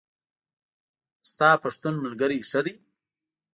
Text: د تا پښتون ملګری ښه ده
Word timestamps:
د 1.27 1.27
تا 1.37 1.49
پښتون 1.63 1.93
ملګری 2.03 2.37
ښه 2.49 2.61
ده 2.65 2.73